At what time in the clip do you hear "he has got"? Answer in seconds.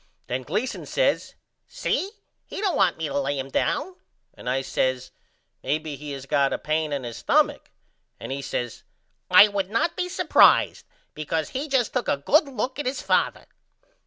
5.95-6.51